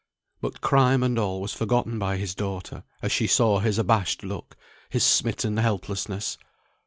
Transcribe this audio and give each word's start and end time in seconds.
But 0.41 0.61
crime 0.61 1.03
and 1.03 1.19
all 1.19 1.39
was 1.39 1.53
forgotten 1.53 1.99
by 1.99 2.17
his 2.17 2.33
daughter, 2.33 2.83
as 3.03 3.11
she 3.11 3.27
saw 3.27 3.59
his 3.59 3.77
abashed 3.77 4.23
look, 4.23 4.57
his 4.89 5.03
smitten 5.03 5.57
helplessness. 5.57 6.39